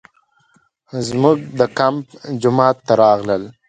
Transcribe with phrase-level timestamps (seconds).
[1.07, 2.05] زموږ د کمپ
[2.41, 3.43] جومات ته راغلل.